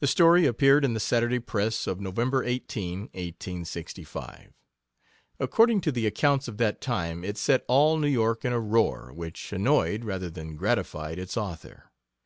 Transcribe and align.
The 0.00 0.06
story 0.06 0.44
appeared 0.44 0.84
in 0.84 0.92
the 0.92 1.00
Saturday 1.00 1.38
Press 1.38 1.86
of 1.86 1.98
November 2.02 2.44
18, 2.44 3.04
1865. 3.14 4.52
According 5.40 5.80
to 5.80 5.90
the 5.90 6.06
accounts 6.06 6.48
of 6.48 6.58
that 6.58 6.82
time 6.82 7.24
it 7.24 7.38
set 7.38 7.64
all 7.66 7.96
New 7.96 8.08
York 8.08 8.44
in 8.44 8.52
a 8.52 8.60
roar, 8.60 9.10
which 9.10 9.50
annoyed, 9.50 10.04
rather 10.04 10.28
than 10.28 10.54
gratified, 10.56 11.18
its 11.18 11.38
author. 11.38 11.90